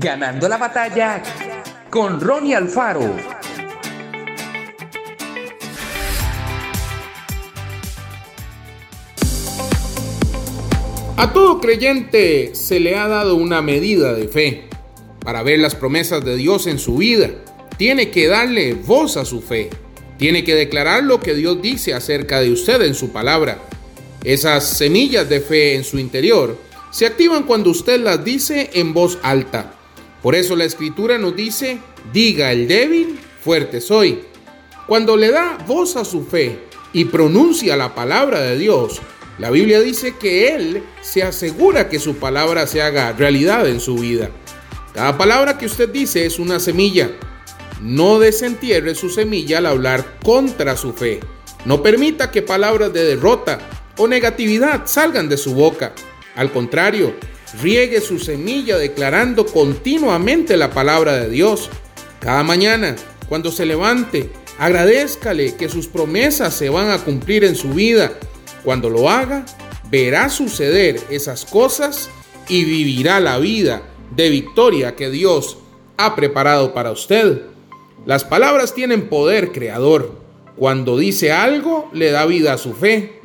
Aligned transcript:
Ganando 0.00 0.48
la 0.48 0.58
batalla 0.58 1.20
con 1.90 2.20
Ronnie 2.20 2.54
Alfaro. 2.54 3.16
A 11.16 11.32
todo 11.32 11.60
creyente 11.60 12.54
se 12.54 12.78
le 12.78 12.94
ha 12.94 13.08
dado 13.08 13.34
una 13.34 13.60
medida 13.60 14.14
de 14.14 14.28
fe. 14.28 14.68
Para 15.18 15.42
ver 15.42 15.58
las 15.58 15.74
promesas 15.74 16.24
de 16.24 16.36
Dios 16.36 16.68
en 16.68 16.78
su 16.78 16.98
vida, 16.98 17.30
tiene 17.76 18.10
que 18.10 18.28
darle 18.28 18.74
voz 18.74 19.16
a 19.16 19.24
su 19.24 19.42
fe. 19.42 19.68
Tiene 20.16 20.44
que 20.44 20.54
declarar 20.54 21.02
lo 21.02 21.18
que 21.18 21.34
Dios 21.34 21.60
dice 21.60 21.92
acerca 21.92 22.40
de 22.40 22.52
usted 22.52 22.82
en 22.82 22.94
su 22.94 23.10
palabra. 23.10 23.58
Esas 24.22 24.64
semillas 24.64 25.28
de 25.28 25.40
fe 25.40 25.74
en 25.74 25.82
su 25.82 25.98
interior 25.98 26.56
se 26.92 27.04
activan 27.04 27.42
cuando 27.42 27.70
usted 27.70 28.00
las 28.00 28.24
dice 28.24 28.70
en 28.74 28.94
voz 28.94 29.18
alta. 29.24 29.74
Por 30.22 30.34
eso 30.34 30.56
la 30.56 30.64
escritura 30.64 31.18
nos 31.18 31.36
dice, 31.36 31.78
diga 32.12 32.52
el 32.52 32.66
débil, 32.66 33.18
fuerte 33.40 33.80
soy. 33.80 34.20
Cuando 34.86 35.16
le 35.16 35.30
da 35.30 35.58
voz 35.66 35.96
a 35.96 36.04
su 36.04 36.24
fe 36.24 36.58
y 36.92 37.04
pronuncia 37.04 37.76
la 37.76 37.94
palabra 37.94 38.40
de 38.40 38.58
Dios, 38.58 39.00
la 39.38 39.50
Biblia 39.50 39.80
dice 39.80 40.16
que 40.18 40.54
Él 40.54 40.82
se 41.00 41.22
asegura 41.22 41.88
que 41.88 42.00
su 42.00 42.16
palabra 42.16 42.66
se 42.66 42.82
haga 42.82 43.12
realidad 43.12 43.68
en 43.68 43.80
su 43.80 43.96
vida. 43.96 44.30
Cada 44.92 45.16
palabra 45.16 45.58
que 45.58 45.66
usted 45.66 45.88
dice 45.90 46.26
es 46.26 46.40
una 46.40 46.58
semilla. 46.58 47.12
No 47.80 48.18
desentierre 48.18 48.96
su 48.96 49.10
semilla 49.10 49.58
al 49.58 49.66
hablar 49.66 50.18
contra 50.24 50.76
su 50.76 50.92
fe. 50.92 51.20
No 51.64 51.82
permita 51.82 52.32
que 52.32 52.42
palabras 52.42 52.92
de 52.92 53.04
derrota 53.04 53.60
o 53.96 54.08
negatividad 54.08 54.82
salgan 54.86 55.28
de 55.28 55.36
su 55.36 55.54
boca. 55.54 55.92
Al 56.34 56.50
contrario, 56.50 57.14
riegue 57.60 58.00
su 58.00 58.18
semilla 58.18 58.78
declarando 58.78 59.46
continuamente 59.46 60.56
la 60.56 60.70
palabra 60.70 61.16
de 61.16 61.28
Dios. 61.28 61.70
Cada 62.20 62.42
mañana, 62.42 62.96
cuando 63.28 63.50
se 63.50 63.66
levante, 63.66 64.30
agradézcale 64.58 65.54
que 65.56 65.68
sus 65.68 65.86
promesas 65.86 66.54
se 66.54 66.68
van 66.68 66.90
a 66.90 66.98
cumplir 66.98 67.44
en 67.44 67.54
su 67.54 67.70
vida 67.70 68.12
cuando 68.64 68.90
lo 68.90 69.08
haga, 69.08 69.46
verá 69.90 70.28
suceder 70.28 71.00
esas 71.10 71.44
cosas 71.44 72.10
y 72.48 72.64
vivirá 72.64 73.20
la 73.20 73.38
vida 73.38 73.82
de 74.14 74.30
victoria 74.30 74.96
que 74.96 75.10
Dios 75.10 75.58
ha 75.96 76.14
preparado 76.16 76.74
para 76.74 76.90
usted. 76.90 77.42
Las 78.06 78.24
palabras 78.24 78.74
tienen 78.74 79.08
poder 79.08 79.52
creador. 79.52 80.12
Cuando 80.56 80.98
dice 80.98 81.30
algo, 81.30 81.88
le 81.92 82.10
da 82.10 82.26
vida 82.26 82.54
a 82.54 82.58
su 82.58 82.72
fe. 82.72 83.20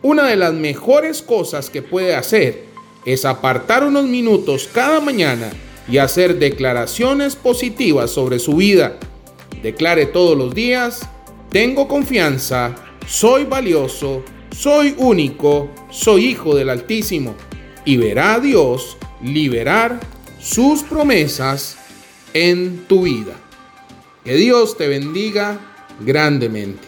Una 0.00 0.26
de 0.26 0.36
las 0.36 0.54
mejores 0.54 1.22
cosas 1.22 1.70
que 1.70 1.82
puede 1.82 2.14
hacer 2.14 2.67
es 3.04 3.24
apartar 3.24 3.84
unos 3.84 4.04
minutos 4.06 4.68
cada 4.72 5.00
mañana 5.00 5.50
y 5.90 5.98
hacer 5.98 6.38
declaraciones 6.38 7.36
positivas 7.36 8.10
sobre 8.10 8.38
su 8.38 8.56
vida. 8.56 8.98
Declare 9.62 10.06
todos 10.06 10.36
los 10.36 10.54
días, 10.54 11.08
tengo 11.50 11.88
confianza, 11.88 12.74
soy 13.06 13.44
valioso, 13.44 14.22
soy 14.54 14.94
único, 14.98 15.70
soy 15.90 16.26
hijo 16.26 16.54
del 16.54 16.68
Altísimo, 16.70 17.34
y 17.84 17.96
verá 17.96 18.34
a 18.34 18.40
Dios 18.40 18.98
liberar 19.22 19.98
sus 20.40 20.82
promesas 20.82 21.78
en 22.34 22.84
tu 22.86 23.02
vida. 23.02 23.34
Que 24.24 24.34
Dios 24.34 24.76
te 24.76 24.88
bendiga 24.88 25.58
grandemente. 26.00 26.87